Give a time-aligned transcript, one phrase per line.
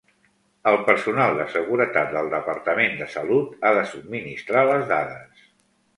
[0.69, 5.49] El personal de seguretat del Departament de Salut ha de subministrar les dades.